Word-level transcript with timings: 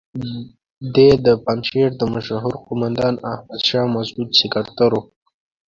دی 0.93 1.07
د 1.25 1.27
پنجشیر 1.45 1.89
د 1.97 2.01
مشهور 2.13 2.53
قوماندان 2.65 3.13
احمد 3.31 3.61
شاه 3.67 3.87
مسعود 3.95 4.29
سکرتر 4.39 4.91
وو. 4.95 5.01